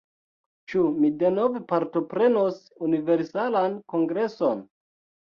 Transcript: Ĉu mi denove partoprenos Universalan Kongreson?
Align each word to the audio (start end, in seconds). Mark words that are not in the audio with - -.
Ĉu 0.71 0.83
mi 1.01 1.09
denove 1.23 1.59
partoprenos 1.71 2.57
Universalan 2.87 3.75
Kongreson? 3.93 4.65